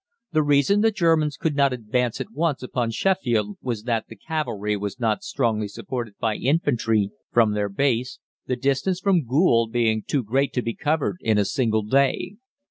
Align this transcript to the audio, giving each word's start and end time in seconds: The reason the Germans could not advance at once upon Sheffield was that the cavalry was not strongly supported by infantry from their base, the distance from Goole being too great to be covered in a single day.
The 0.31 0.41
reason 0.41 0.81
the 0.81 0.89
Germans 0.89 1.37
could 1.37 1.55
not 1.55 1.71
advance 1.73 2.19
at 2.19 2.31
once 2.31 2.63
upon 2.63 2.89
Sheffield 2.89 3.59
was 3.61 3.83
that 3.83 4.07
the 4.07 4.15
cavalry 4.15 4.75
was 4.75 4.99
not 4.99 5.23
strongly 5.23 5.67
supported 5.67 6.15
by 6.19 6.37
infantry 6.37 7.11
from 7.31 7.51
their 7.53 7.69
base, 7.69 8.17
the 8.47 8.55
distance 8.55 8.99
from 8.99 9.27
Goole 9.27 9.67
being 9.67 10.01
too 10.01 10.23
great 10.23 10.53
to 10.53 10.63
be 10.63 10.73
covered 10.73 11.17
in 11.21 11.37
a 11.37 11.45
single 11.45 11.83
day. 11.83 12.37